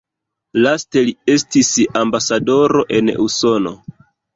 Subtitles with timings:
[0.63, 1.71] Laste li estis
[2.03, 3.81] ambasadoro en Usono.